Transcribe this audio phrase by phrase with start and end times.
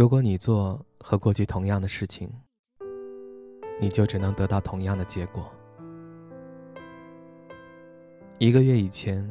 [0.00, 2.32] 如果你做和过去同样的事情，
[3.78, 5.52] 你就只能得到同样的结果。
[8.38, 9.30] 一个月以前，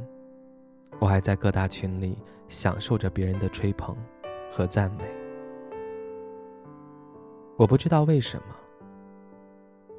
[0.99, 2.19] 我还在各大群里
[2.49, 3.97] 享受着别人的吹捧
[4.51, 5.03] 和赞美。
[7.57, 8.55] 我不知道为什么，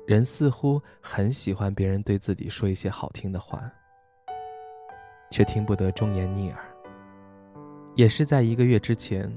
[0.06, 3.68] 人似乎很喜欢别人对自己说一些好听的话，
[5.32, 6.64] 却听不得忠言逆耳。
[7.96, 9.28] 也是在一个月之前。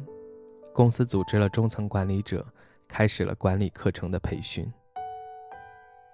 [0.73, 2.43] 公司组织了中层管理者，
[2.88, 4.69] 开始了管理课程的培训。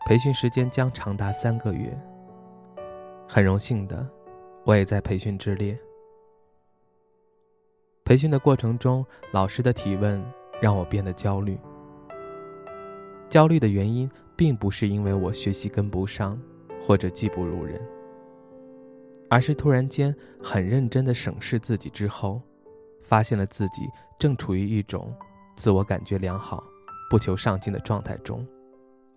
[0.06, 1.98] 培训时间将长达三个月。
[3.26, 4.06] 很荣幸的，
[4.66, 5.80] 我也在培训之列。
[8.04, 10.22] 培训的过程中，老师的提问
[10.62, 11.58] 让我变得焦虑。
[13.30, 16.38] 焦虑的原因并不是因为我学习跟不上，
[16.86, 17.80] 或者技不如人，
[19.30, 20.14] 而是突然间
[20.44, 22.42] 很认真的审视自己之后。
[23.10, 25.12] 发现了自己正处于一种
[25.56, 26.64] 自我感觉良好、
[27.10, 28.48] 不求上进的状态中，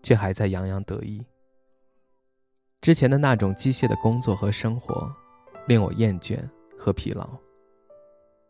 [0.03, 1.23] 却还在洋洋得意。
[2.81, 5.15] 之前的那种机械的工作和生活，
[5.67, 6.39] 令我厌倦
[6.79, 7.29] 和疲劳。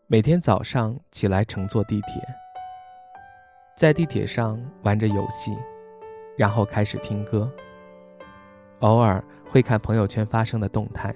[0.06, 2.22] 每天早上起来乘坐地铁，
[3.76, 5.52] 在地铁上玩着游戏，
[6.38, 7.52] 然后开始听歌。
[8.78, 11.12] 偶尔会看朋友圈发生的动态。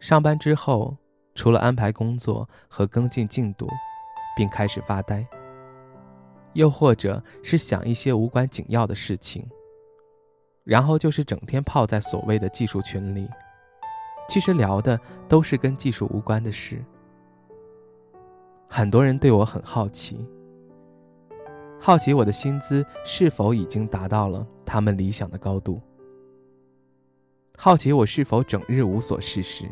[0.00, 0.94] 上班之后。
[1.34, 3.68] 除了安排工作和跟进进度，
[4.36, 5.26] 并开始发呆，
[6.52, 9.48] 又或者是想一些无关紧要的事情，
[10.64, 13.28] 然后就是整天泡在所谓的技术群里，
[14.28, 14.98] 其实聊的
[15.28, 16.84] 都是跟技术无关的事。
[18.68, 20.24] 很多人对我很好奇，
[21.80, 25.80] 好奇我的薪资是否已经达到了他们理想的高度，
[27.56, 29.64] 好奇我是否整日无所事事。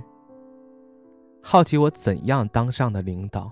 [1.43, 3.51] 好奇我怎样当上的领导，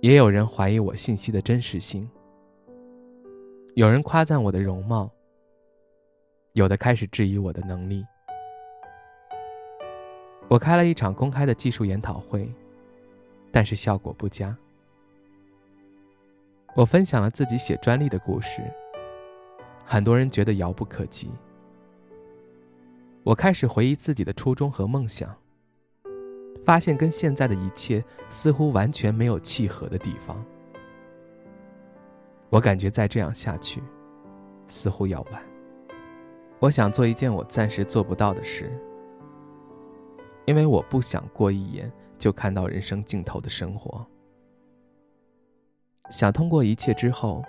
[0.00, 2.08] 也有人怀疑我信息的真实性。
[3.74, 5.10] 有人夸赞我的容貌，
[6.54, 8.04] 有的开始质疑我的能力。
[10.48, 12.50] 我开了一场公开的技术研讨会，
[13.52, 14.56] 但是效果不佳。
[16.74, 18.62] 我分享了自己写专利的故事，
[19.84, 21.30] 很多人觉得遥不可及。
[23.22, 25.36] 我开始回忆自己的初衷和梦想。
[26.68, 30.44] 发现跟现在的一切似乎完全没有契合的地方。
[32.50, 33.82] 我感觉再这样下去，
[34.66, 35.42] 似乎要完。
[36.58, 38.70] 我想做一件我暂时做不到的事，
[40.44, 44.06] 因为我不想过一眼就看到人生尽头的生活。
[46.10, 47.42] 想通过一切之后，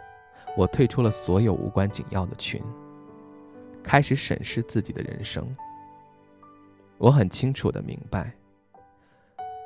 [0.55, 2.63] 我退出了所有无关紧要的群，
[3.83, 5.45] 开始审视自己的人生。
[6.97, 8.33] 我很清楚的明白。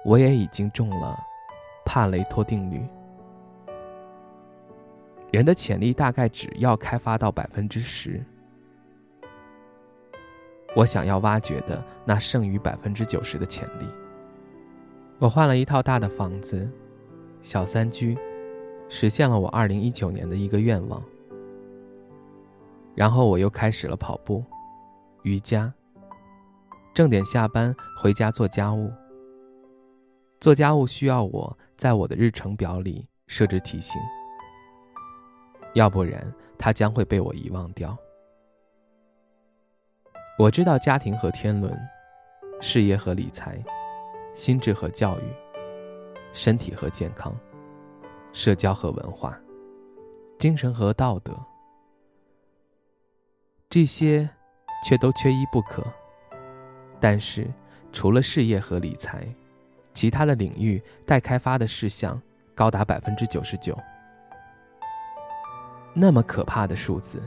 [0.05, 1.17] 我也已经中了
[1.85, 2.85] 帕雷托定律。
[5.31, 8.23] 人的潜力大概只要开发到百分之十，
[10.75, 13.87] 我想要挖掘的那剩余百分之九十的潜力。
[15.19, 16.69] 我换了一套大的房子，
[17.41, 18.17] 小三居，
[18.89, 21.01] 实现了我二零一九年的一个愿望。
[22.93, 24.43] 然后我又开始了跑步、
[25.23, 25.73] 瑜伽，
[26.93, 28.91] 正点下班回家做家务。
[30.43, 34.01] 做家务需要我在我的日程表里设置提醒，
[35.73, 36.21] 要不然
[36.59, 37.97] 它将会被我遗忘掉。
[40.37, 41.73] 我知道家庭和天伦，
[42.59, 43.57] 事业和理财，
[44.33, 45.23] 心智和教育，
[46.33, 47.33] 身体和健康，
[48.33, 49.39] 社交和文化，
[50.37, 51.33] 精神和道德，
[53.69, 54.29] 这些
[54.83, 55.81] 却都缺一不可。
[56.99, 57.49] 但是
[57.93, 59.25] 除了事业和理财，
[59.93, 62.19] 其他的领域待开发的事项
[62.55, 63.77] 高达百分之九十九，
[65.93, 67.21] 那么可怕的数字。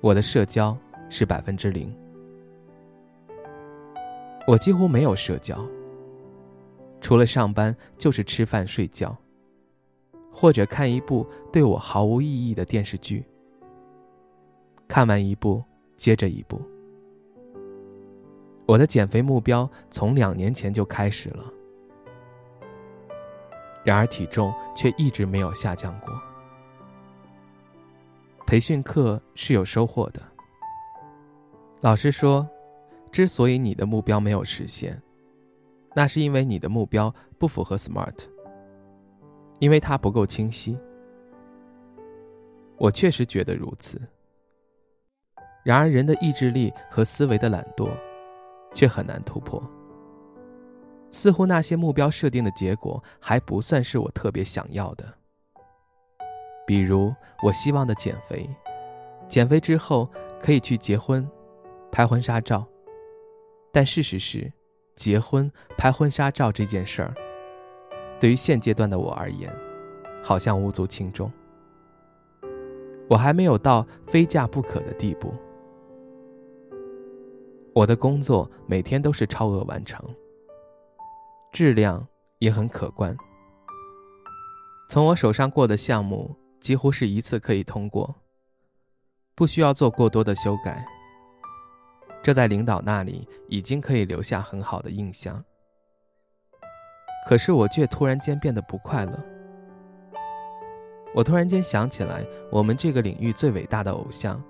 [0.00, 0.76] 我的社交
[1.08, 1.94] 是百分之零，
[4.46, 5.64] 我几乎没有社交，
[7.00, 9.16] 除了上班就是吃饭睡觉，
[10.32, 13.24] 或者看一部对我毫无意义的电视剧。
[14.88, 15.62] 看完一部
[15.96, 16.60] 接着一部。
[18.72, 21.44] 我的减肥目标从两年前就开始了，
[23.84, 26.08] 然而体重却一直没有下降过。
[28.46, 30.22] 培训课是有收获的。
[31.82, 32.48] 老师说，
[33.10, 34.98] 之所以你的目标没有实现，
[35.94, 38.24] 那是因为你的目标不符合 SMART，
[39.58, 40.78] 因为它不够清晰。
[42.78, 44.00] 我确实觉得如此。
[45.62, 47.90] 然而，人的意志力和思维的懒惰。
[48.72, 49.62] 却很难突破。
[51.10, 55.04] 似乎那些目标设定的结果还不算是我特别想要的。
[56.66, 58.48] 比如，我希望的减肥，
[59.28, 60.08] 减肥之后
[60.40, 61.28] 可以去结婚，
[61.90, 62.66] 拍婚纱照。
[63.72, 64.50] 但事实是，
[64.96, 67.14] 结婚拍婚纱照这件事儿，
[68.18, 69.52] 对于现阶段的我而言，
[70.22, 71.30] 好像无足轻重。
[73.10, 75.34] 我还没有到非嫁不可的地步。
[77.74, 80.04] 我的工作每天都是超额完成，
[81.52, 82.06] 质量
[82.38, 83.16] 也很可观。
[84.90, 88.14] 从我手上过的项目，几乎是一次可以通过，
[89.34, 90.84] 不需要做过多的修改。
[92.22, 95.42] 这在领导那里已经可以留下很好的印象。
[97.26, 99.18] 可是我却突然间变得不快乐。
[101.14, 104.42] 我突然间想起来，我们这个领域最伟大的偶像，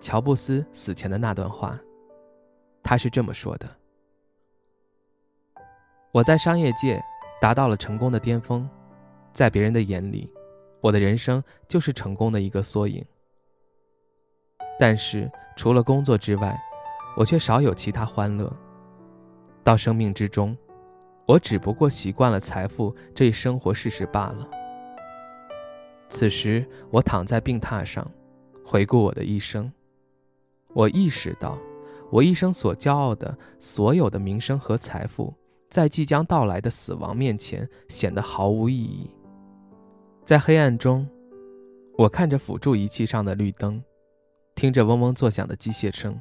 [0.00, 1.78] 乔布斯死前的那段话。
[2.82, 3.68] 他是这么说的
[6.12, 7.00] ：“我在商业界
[7.40, 8.68] 达到了成功的巅峰，
[9.32, 10.28] 在别人的眼里，
[10.80, 13.04] 我的人生就是成功的一个缩影。
[14.78, 16.60] 但是除了工作之外，
[17.16, 18.52] 我却少有其他欢乐。
[19.62, 20.56] 到生命之中，
[21.26, 24.48] 我只不过习惯了财富这一生活事实罢了。
[26.08, 28.10] 此时，我躺在病榻上，
[28.64, 29.70] 回顾我的一生，
[30.74, 31.56] 我意识到。”
[32.10, 35.32] 我一生所骄傲的所有的名声和财富，
[35.68, 39.08] 在即将到来的死亡面前显得毫无意义。
[40.24, 41.08] 在黑暗中，
[41.96, 43.82] 我看着辅助仪器上的绿灯，
[44.54, 46.20] 听着嗡嗡作响的机械声，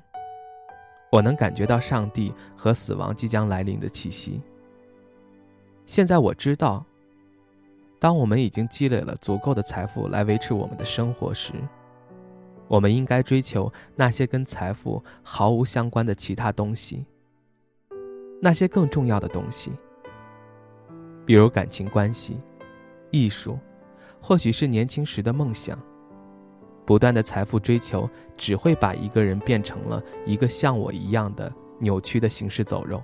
[1.12, 4.40] 我能感觉到上帝和死亡即将来临的气息。
[5.88, 6.86] 现在我知道，
[8.00, 11.54] 当我们已经积累了足够的财富来维持我们的生活时，
[12.70, 17.04] 我们应该追求那些跟财富毫无相关的其他东西，
[18.42, 19.72] 那些更重要的东西，
[21.26, 22.40] 比如感情关系、
[23.10, 23.58] 艺术，
[24.22, 25.78] 或许是年轻时的梦想。
[26.86, 33.04] 不断的财富追求只会把一个人变成了一个像我一样的扭曲的行尸走肉。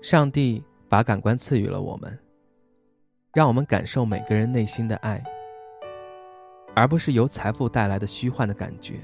[0.00, 2.18] 上帝把感官赐予了我们，
[3.32, 5.22] 让我们感受每个人内心的爱。
[6.74, 9.00] 而不是由财富带来的虚幻的感觉。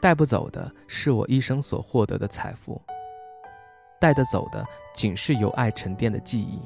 [0.00, 2.80] 带不走的是我一生所获得的财富，
[3.98, 6.60] 带得走的仅是由爱沉淀的记忆。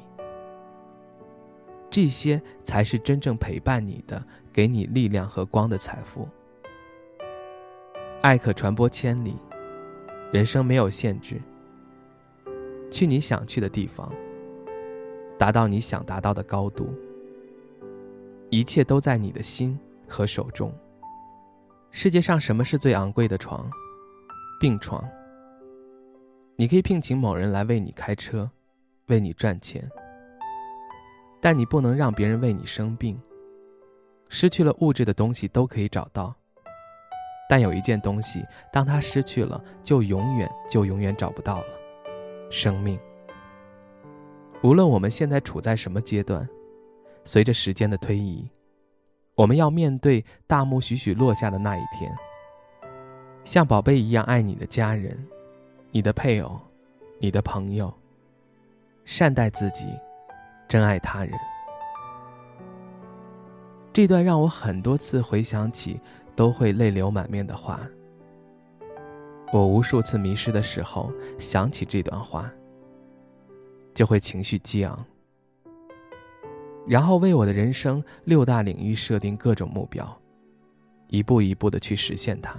[1.89, 4.21] 这些才是真正陪伴你的、
[4.51, 6.27] 给你力量和光的财富。
[8.21, 9.37] 爱可传播千里，
[10.31, 11.41] 人生没有限制。
[12.91, 14.11] 去你想去的地方，
[15.37, 16.93] 达到你想达到的高度。
[18.51, 20.73] 一切都在你的心和手中。
[21.91, 23.69] 世界上什么是最昂贵的床？
[24.59, 25.03] 病床。
[26.55, 28.49] 你可以聘请某人来为你开车，
[29.07, 29.87] 为你赚钱，
[31.39, 33.19] 但你不能让别人为你生病。
[34.29, 36.35] 失去了物质的东西都可以找到，
[37.47, 41.67] 但有一件东西，当它失去了，就永远就永远找不到了。
[42.49, 42.99] 生命。
[44.63, 46.47] 无论我们现在处在什么阶段。
[47.23, 48.49] 随着时间的推移，
[49.35, 52.13] 我们要面对大幕徐徐落下的那一天。
[53.43, 55.17] 像宝贝一样爱你的家人、
[55.91, 56.59] 你的配偶、
[57.19, 57.91] 你的朋友，
[59.05, 59.85] 善待自己，
[60.67, 61.33] 珍爱他人。
[63.91, 65.99] 这段让我很多次回想起
[66.35, 67.79] 都会泪流满面的话。
[69.51, 72.51] 我无数次迷失的时候想起这段话，
[73.95, 75.05] 就会情绪激昂。
[76.89, 80.19] 然后为我的人生六大领域设定各种目标，
[81.09, 82.57] 一步一步的去实现它。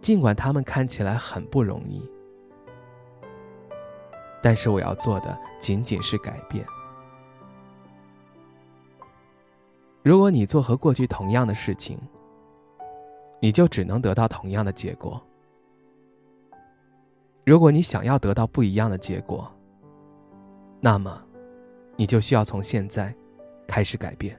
[0.00, 2.08] 尽管他们看起来很不容易，
[4.40, 6.64] 但是我要做的仅仅是改变。
[10.04, 11.98] 如果你做和过去同样的事情，
[13.40, 15.20] 你就只能得到同样的结果。
[17.44, 19.52] 如果你想要得到不一样的结果，
[20.80, 21.24] 那么。
[21.98, 23.12] 你就需要从现在
[23.66, 24.38] 开始改变。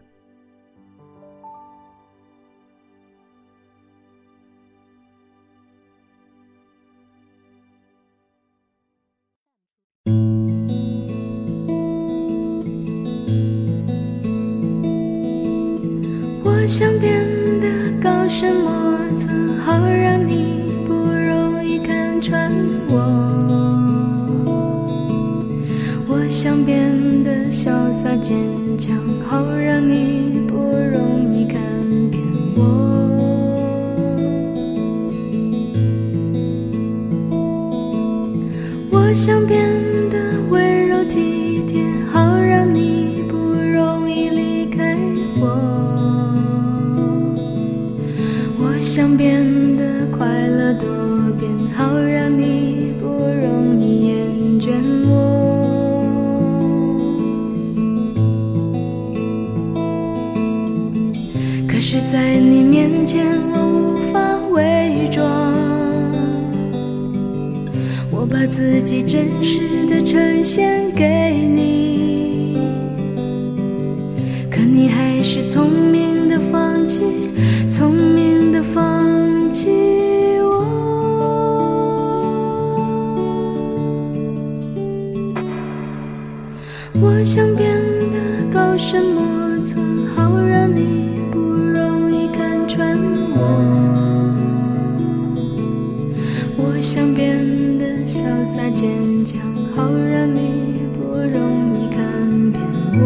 [16.45, 17.27] 我想变
[17.59, 22.49] 得高深莫测好让你不容易看穿
[22.87, 23.29] 我。
[26.07, 26.88] 我想变
[27.61, 28.37] 潇洒坚
[28.77, 28.97] 强，
[29.29, 31.61] 好让你不容易看
[32.09, 32.23] 扁
[32.55, 32.63] 我。
[38.89, 39.59] 我想变
[40.09, 44.97] 得温柔体贴，好让你不容易离开
[45.41, 45.49] 我。
[48.57, 49.43] 我想变
[62.01, 65.53] 在你面前，我无法伪装。
[68.11, 72.57] 我把自己真实的呈现给你，
[74.49, 77.03] 可你还是聪明的放弃，
[77.69, 79.69] 聪明的放弃
[80.41, 80.65] 我。
[87.01, 87.77] 我想变
[88.11, 89.79] 得高深莫测，
[90.15, 91.18] 好让你
[96.91, 97.37] 想变
[97.77, 99.39] 得潇洒坚强，
[99.75, 102.59] 好让你不容易看扁
[102.99, 103.03] 我。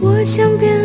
[0.00, 0.77] 我想变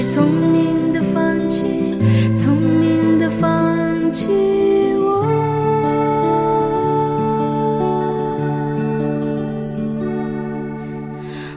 [0.00, 1.64] 是聪明的放弃，
[2.36, 4.30] 聪明的放弃
[4.96, 5.26] 我。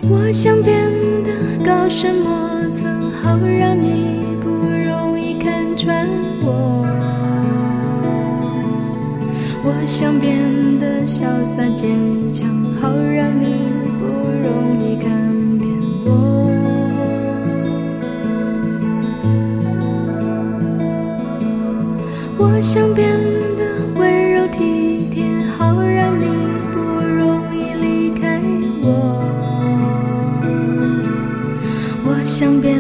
[0.10, 0.76] 我想变
[1.24, 2.88] 得高深莫测，
[3.22, 6.08] 好让你不容易看穿
[6.42, 6.84] 我。
[9.64, 11.92] 我想变得潇洒坚
[12.32, 12.50] 强，
[12.82, 13.70] 好让你
[14.00, 14.08] 不
[14.42, 14.91] 容易
[22.62, 23.10] 我想变
[23.58, 25.24] 得温柔体贴，
[25.58, 26.28] 好让你
[26.72, 28.40] 不容易离开
[28.84, 29.18] 我。
[32.06, 32.78] 我想变